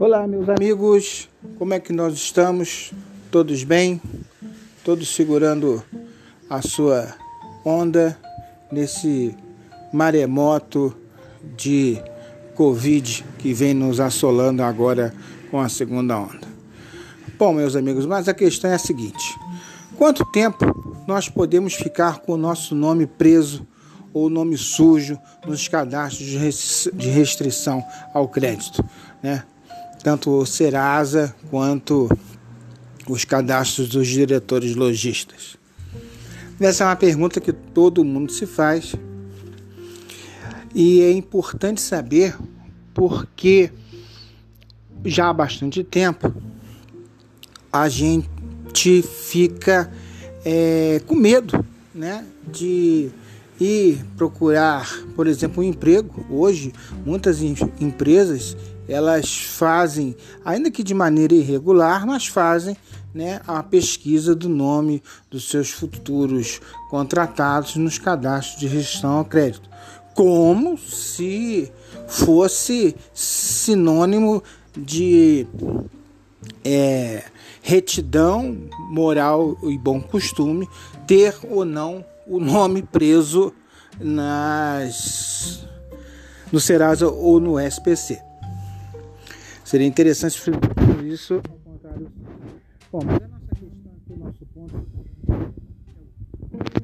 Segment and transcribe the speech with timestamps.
[0.00, 2.92] Olá, meus amigos, como é que nós estamos?
[3.32, 4.00] Todos bem?
[4.84, 5.82] Todos segurando
[6.48, 7.16] a sua
[7.64, 8.16] onda
[8.70, 9.34] nesse
[9.92, 10.96] maremoto
[11.56, 12.00] de
[12.54, 15.12] Covid que vem nos assolando agora
[15.50, 16.46] com a segunda onda.
[17.36, 19.36] Bom, meus amigos, mas a questão é a seguinte:
[19.96, 20.64] quanto tempo
[21.08, 23.66] nós podemos ficar com o nosso nome preso
[24.14, 26.28] ou nome sujo nos cadastros
[26.94, 27.82] de restrição
[28.14, 28.80] ao crédito,
[29.20, 29.42] né?
[30.02, 32.08] Tanto o Serasa quanto
[33.08, 35.56] os cadastros dos diretores lojistas?
[36.60, 38.94] Essa é uma pergunta que todo mundo se faz
[40.74, 42.36] e é importante saber
[42.92, 43.70] porque
[45.04, 46.34] já há bastante tempo
[47.72, 49.90] a gente fica
[50.44, 53.10] é, com medo né, de
[53.60, 56.24] ir procurar, por exemplo, um emprego.
[56.30, 56.72] Hoje,
[57.04, 58.56] muitas empresas
[58.88, 62.76] elas fazem, ainda que de maneira irregular, mas fazem
[63.12, 69.68] né, a pesquisa do nome dos seus futuros contratados nos cadastros de restrição ao crédito,
[70.14, 71.70] como se
[72.06, 74.42] fosse sinônimo
[74.76, 75.46] de
[76.64, 77.24] é,
[77.60, 78.56] retidão,
[78.90, 80.66] moral e bom costume
[81.06, 83.54] ter ou não o nome preso
[83.98, 85.66] nas
[86.52, 88.20] no Serasa ou no SPC.
[89.64, 91.42] Seria interessante por isso.
[92.90, 94.86] Bom, mas a nossa questão aqui, o nosso ponto.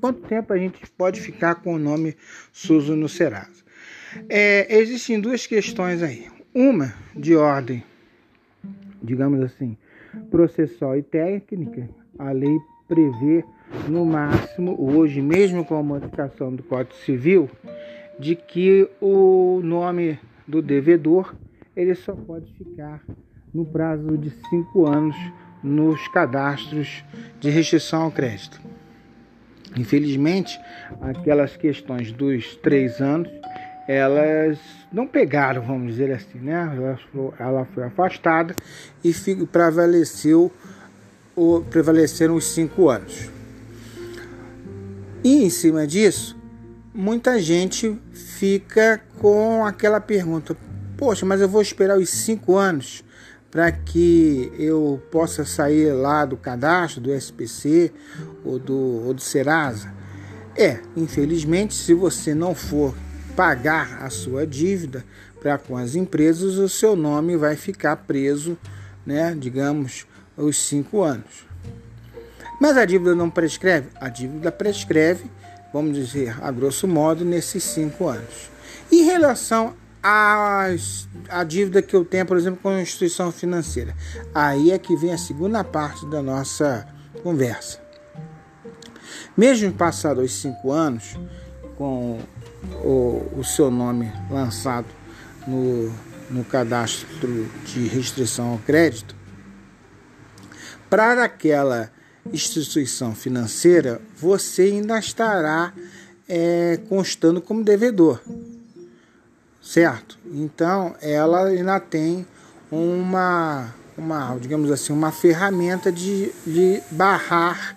[0.00, 2.16] Quanto tempo a gente pode ficar com o nome
[2.52, 3.64] Suso no Serasa?
[4.28, 6.28] É, existem duas questões aí.
[6.54, 7.82] Uma de ordem,
[9.02, 9.76] digamos assim,
[10.30, 11.88] processual e técnica.
[12.18, 13.44] A lei prevê
[13.88, 17.50] no máximo, hoje, mesmo com a modificação do Código Civil,
[18.18, 21.34] de que o nome do devedor
[21.76, 23.02] ele só pode ficar
[23.54, 25.16] no prazo de cinco anos
[25.62, 27.04] nos cadastros
[27.40, 28.60] de restrição ao crédito.
[29.76, 30.58] Infelizmente,
[31.00, 33.30] aquelas questões dos três anos,
[33.86, 34.58] elas
[34.92, 36.72] não pegaram, vamos dizer assim, né?
[36.76, 38.54] Ela foi, ela foi afastada
[39.04, 39.12] e
[39.46, 40.50] prevaleceu,
[41.70, 43.30] prevaleceram os cinco anos.
[45.24, 46.36] E em cima disso,
[46.94, 50.56] muita gente fica com aquela pergunta:
[50.96, 53.04] Poxa, mas eu vou esperar os cinco anos
[53.50, 57.92] para que eu possa sair lá do cadastro do SPC
[58.44, 59.92] ou do, ou do Serasa?
[60.56, 62.94] É, infelizmente, se você não for
[63.36, 65.04] pagar a sua dívida
[65.40, 68.58] para com as empresas, o seu nome vai ficar preso,
[69.06, 70.06] né, digamos,
[70.36, 71.47] os cinco anos.
[72.68, 73.88] Mas a dívida não prescreve?
[73.98, 75.30] A dívida prescreve,
[75.72, 78.50] vamos dizer, a grosso modo, nesses cinco anos.
[78.92, 80.66] Em relação a,
[81.30, 83.96] a dívida que eu tenho, por exemplo, com a instituição financeira.
[84.34, 86.86] Aí é que vem a segunda parte da nossa
[87.22, 87.80] conversa.
[89.34, 91.18] Mesmo passado os cinco anos,
[91.78, 92.20] com
[92.84, 94.88] o, o seu nome lançado
[95.46, 95.90] no,
[96.28, 99.16] no cadastro de restrição ao crédito,
[100.90, 101.96] para aquela
[102.32, 105.72] instituição financeira, você ainda estará
[106.28, 108.20] é, constando como devedor
[109.68, 110.18] certo?
[110.32, 112.26] Então ela ainda tem
[112.72, 117.76] uma, uma digamos assim, uma ferramenta de, de barrar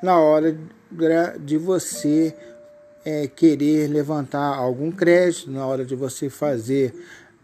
[0.00, 0.56] na hora
[1.40, 2.36] de você
[3.04, 6.94] é, querer levantar algum crédito, na hora de você fazer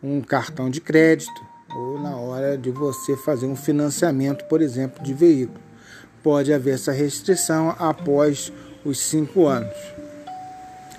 [0.01, 5.13] um cartão de crédito ou na hora de você fazer um financiamento, por exemplo, de
[5.13, 5.61] veículo.
[6.23, 8.53] Pode haver essa restrição após
[8.85, 9.77] os cinco anos.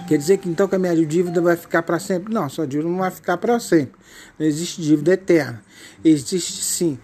[0.08, 2.34] Quer dizer que então que a minha dívida vai ficar para sempre?
[2.34, 4.00] Não, sua dívida não vai ficar para sempre.
[4.38, 5.62] Não existe dívida eterna.
[6.04, 7.00] Existe sim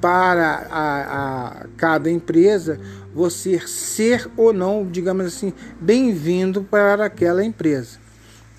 [0.00, 2.80] para a, a, cada empresa
[3.14, 7.98] você ser ou não, digamos assim, bem-vindo para aquela empresa.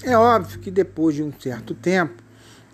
[0.03, 2.23] É óbvio que depois de um certo tempo,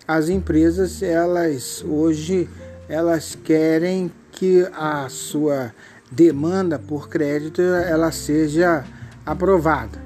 [0.06, 2.48] as empresas elas hoje
[2.88, 5.72] elas querem que a sua
[6.12, 8.84] demanda por crédito ela seja
[9.26, 10.02] aprovada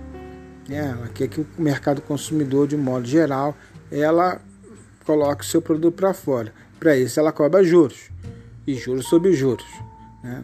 [0.69, 0.95] né?
[0.97, 3.57] ela quer que o mercado consumidor, de modo geral,
[3.91, 4.41] ela
[5.05, 6.53] coloque o seu produto para fora.
[6.79, 8.11] Para isso, ela cobra juros
[8.67, 9.67] e juros sobre juros.
[10.23, 10.43] Né?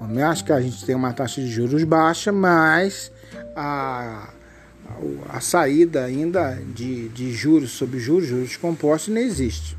[0.00, 3.10] Eu acho que a gente tem uma taxa de juros baixa, mas
[3.56, 4.28] a,
[5.28, 9.76] a, saída ainda de, de juros sobre juros, juros compostos, não existe.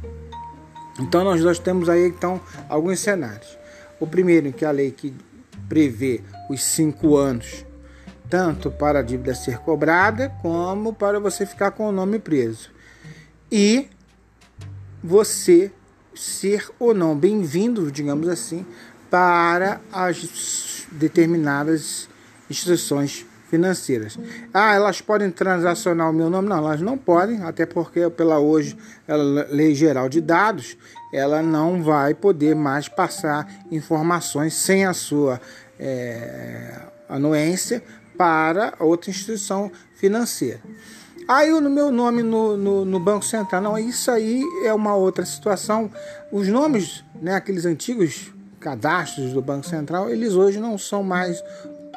[0.99, 3.57] Então nós, nós temos aí então alguns cenários.
[3.99, 5.13] O primeiro, que a lei que
[5.67, 7.65] prevê os cinco anos
[8.29, 12.69] tanto para a dívida ser cobrada como para você ficar com o nome preso.
[13.51, 13.87] E
[15.03, 15.71] você
[16.13, 18.65] ser ou não bem-vindo, digamos assim,
[19.09, 22.09] para as determinadas
[22.49, 24.17] instituições financeiras.
[24.53, 26.49] Ah, elas podem transacionar o meu nome?
[26.49, 28.75] Não, elas não podem, até porque pela hoje
[29.49, 30.75] Lei Geral de Dados,
[31.15, 35.39] ela não vai poder mais passar informações sem a sua
[35.79, 37.81] é, anuência
[38.17, 40.59] para outra instituição financeira.
[41.27, 45.25] Aí no meu nome no, no, no, Banco Central, não, isso aí é uma outra
[45.25, 45.89] situação.
[46.31, 51.43] Os nomes, né, aqueles antigos cadastros do Banco Central, eles hoje não são mais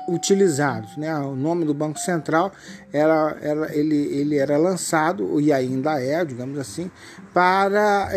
[0.08, 0.96] utilizados.
[0.96, 1.14] Né?
[1.18, 2.50] O nome do Banco Central
[2.92, 6.90] era, era, ele, ele era lançado, e ainda é, digamos assim,
[7.32, 8.16] para é,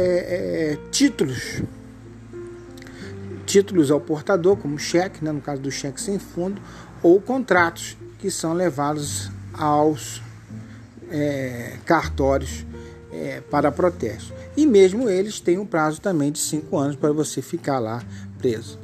[0.74, 1.62] é, títulos.
[3.46, 5.32] Títulos ao portador, como cheque, né?
[5.32, 6.62] no caso do cheque sem fundo,
[7.04, 10.22] ou contratos que são levados aos
[11.10, 12.66] é, cartórios
[13.12, 14.34] é, para protesto.
[14.56, 18.02] E mesmo eles têm um prazo também de cinco anos para você ficar lá
[18.38, 18.81] preso.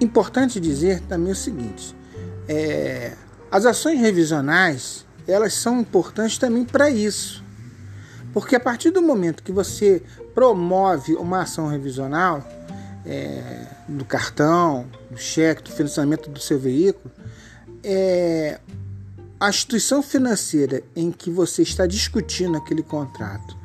[0.00, 1.94] Importante dizer também o seguinte:
[2.48, 3.12] é,
[3.50, 7.44] as ações revisionais elas são importantes também para isso,
[8.32, 10.02] porque a partir do momento que você
[10.34, 12.46] promove uma ação revisional
[13.04, 17.12] é, do cartão, do cheque, do financiamento do seu veículo,
[17.82, 18.60] é,
[19.40, 23.56] a instituição financeira em que você está discutindo aquele contrato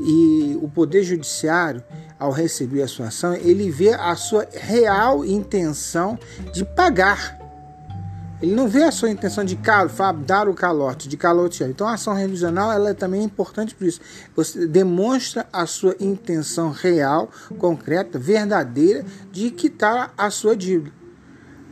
[0.00, 1.82] e o poder judiciário
[2.20, 6.18] ao receber a sua ação, ele vê a sua real intenção
[6.52, 7.40] de pagar.
[8.42, 9.58] Ele não vê a sua intenção de
[10.24, 11.68] dar o calote, de calotear.
[11.68, 14.00] Então a ação revisional ela é também importante por isso.
[14.36, 21.00] Você demonstra a sua intenção real, concreta, verdadeira de quitar a sua dívida.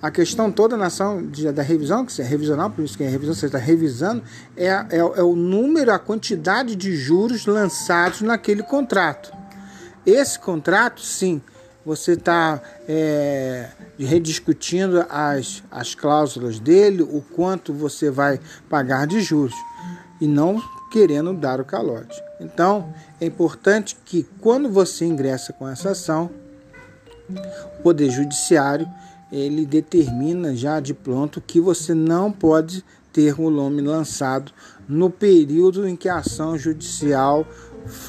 [0.00, 3.08] A questão toda na ação de, da revisão, que é revisional, por isso que é
[3.08, 4.22] revisão, você está revisando,
[4.56, 9.32] é, é, é o número, a quantidade de juros lançados naquele contrato.
[10.06, 11.40] Esse contrato, sim,
[11.88, 19.54] você está é, rediscutindo as, as cláusulas dele, o quanto você vai pagar de juros,
[20.20, 22.22] e não querendo dar o calote.
[22.40, 26.30] Então, é importante que quando você ingressa com essa ação,
[27.78, 28.86] o Poder Judiciário
[29.32, 34.52] ele determina já de pronto que você não pode ter o nome lançado
[34.86, 37.46] no período em que a ação judicial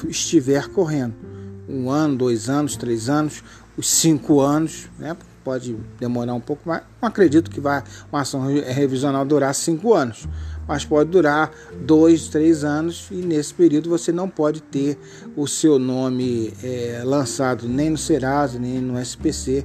[0.08, 1.39] estiver correndo
[1.70, 3.42] um ano, dois anos, três anos,
[3.76, 5.16] os cinco anos, né?
[5.44, 6.82] pode demorar um pouco mais.
[7.00, 7.82] Não acredito que vai
[8.12, 10.28] uma ação revisional durar cinco anos,
[10.68, 11.50] mas pode durar
[11.84, 14.98] dois, três anos e nesse período você não pode ter
[15.36, 19.64] o seu nome é, lançado nem no Serasa nem no SPC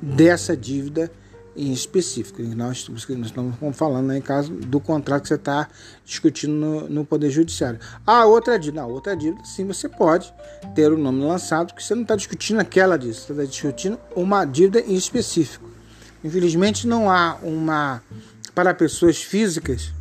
[0.00, 1.10] dessa dívida
[1.56, 2.42] em específico.
[2.42, 5.68] Nós, estamos falando né, em caso do contrato que você está
[6.04, 7.80] discutindo no, no, Poder Judiciário.
[8.06, 10.32] A outra dívida, não, outra dívida, sim, você pode
[10.74, 14.44] ter o nome lançado, porque você não está discutindo aquela dívida, você está discutindo uma
[14.44, 15.68] dívida em específico.
[16.22, 18.02] Infelizmente, não há uma,
[18.54, 19.92] para pessoas físicas,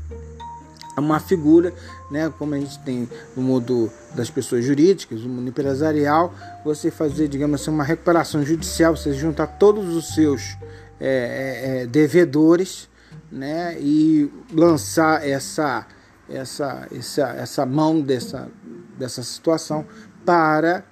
[0.98, 1.74] uma figura,
[2.12, 7.28] né, como a gente tem no mundo das pessoas jurídicas, no mundo empresarial, você fazer,
[7.28, 10.58] digamos assim, uma recuperação judicial, você juntar todos os seus
[11.00, 12.90] é, é, é, devedores
[13.32, 15.88] né, e lançar essa,
[16.28, 18.50] essa, essa, essa mão dessa,
[18.98, 19.86] dessa situação
[20.26, 20.84] para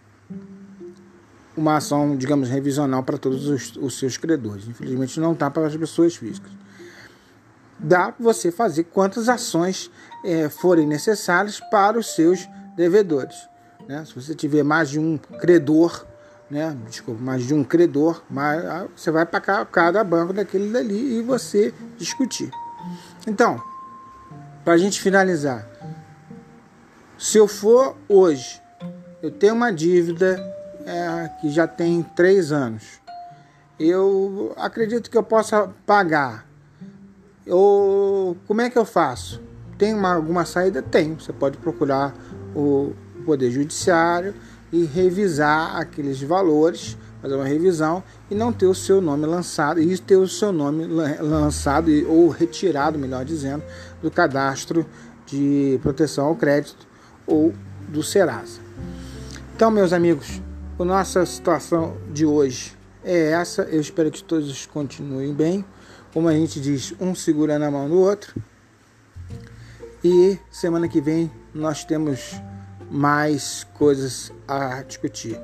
[1.56, 4.68] uma ação, digamos, revisional para todos os, os seus credores.
[4.68, 6.52] Infelizmente não está para as pessoas físicas.
[7.80, 9.92] Dá para você fazer quantas ações
[10.24, 13.36] é, forem necessárias para os seus devedores.
[13.88, 14.04] Né?
[14.06, 16.06] Se você tiver mais de um credor
[16.50, 16.76] né?
[16.86, 21.22] Desculpa, mas de um credor, mas ah, você vai para cada banco daquele dali e
[21.22, 22.52] você discutir.
[23.28, 23.62] Então,
[24.64, 25.68] para a gente finalizar,
[27.18, 28.62] se eu for hoje,
[29.22, 30.40] eu tenho uma dívida
[30.86, 33.02] é, que já tem três anos,
[33.80, 36.48] eu acredito que eu possa pagar.
[37.46, 39.42] Como é que eu faço?
[39.78, 40.82] Tem uma, alguma saída?
[40.82, 41.14] Tem.
[41.16, 42.14] Você pode procurar
[42.56, 42.94] o
[43.26, 44.34] Poder Judiciário
[44.72, 49.98] e revisar aqueles valores, fazer uma revisão e não ter o seu nome lançado e
[49.98, 53.64] ter o seu nome lançado ou retirado, melhor dizendo,
[54.02, 54.86] do cadastro
[55.26, 56.88] de proteção ao crédito
[57.26, 57.54] ou
[57.88, 58.60] do Serasa.
[59.56, 60.42] Então, meus amigos,
[60.80, 63.64] a nossa situação de hoje é essa.
[63.64, 65.66] Eu espero que todos continuem bem.
[66.14, 68.36] Como a gente diz, um segurando a mão do outro.
[70.04, 72.36] E semana que vem nós temos
[72.90, 75.40] mais coisas a discutir.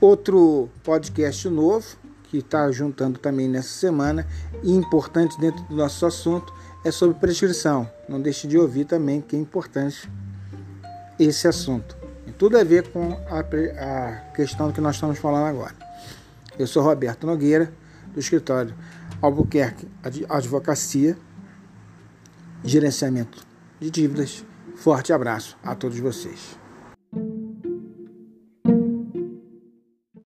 [0.00, 4.26] Outro podcast novo que está juntando também nessa semana
[4.62, 7.90] e importante dentro do nosso assunto é sobre prescrição.
[8.08, 10.10] Não deixe de ouvir também que é importante
[11.18, 11.98] esse assunto.
[12.38, 15.74] tudo a ver com a, a questão que nós estamos falando agora.
[16.58, 17.70] Eu sou Roberto Nogueira,
[18.14, 18.74] do escritório
[19.20, 19.86] Albuquerque
[20.28, 21.18] Advocacia,
[22.64, 23.46] gerenciamento
[23.78, 24.49] de dívidas.
[24.80, 26.59] Forte abraço a todos vocês.